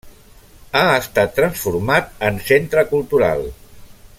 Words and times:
Ha 0.77 0.81
estat 1.01 1.35
transformat 1.39 2.09
en 2.31 2.41
centre 2.49 2.85
cultural. 2.95 3.45